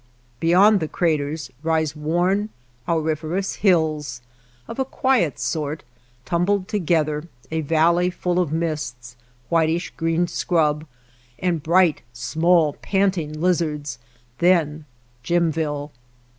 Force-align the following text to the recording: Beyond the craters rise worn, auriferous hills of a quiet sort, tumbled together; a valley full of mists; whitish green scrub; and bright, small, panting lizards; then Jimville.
Beyond 0.39 0.79
the 0.79 0.87
craters 0.87 1.51
rise 1.61 1.95
worn, 1.95 2.49
auriferous 2.87 3.57
hills 3.57 4.21
of 4.67 4.79
a 4.79 4.83
quiet 4.83 5.37
sort, 5.37 5.83
tumbled 6.25 6.67
together; 6.67 7.27
a 7.51 7.61
valley 7.61 8.09
full 8.09 8.39
of 8.39 8.51
mists; 8.51 9.15
whitish 9.49 9.91
green 9.95 10.25
scrub; 10.25 10.87
and 11.37 11.61
bright, 11.61 12.01
small, 12.13 12.73
panting 12.81 13.39
lizards; 13.39 13.99
then 14.39 14.85
Jimville. 15.21 15.91